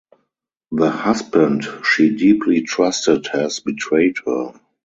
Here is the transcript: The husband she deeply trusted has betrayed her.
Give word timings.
The 0.71 0.89
husband 0.89 1.63
she 1.87 2.15
deeply 2.15 2.63
trusted 2.63 3.27
has 3.33 3.59
betrayed 3.59 4.15
her. 4.25 4.53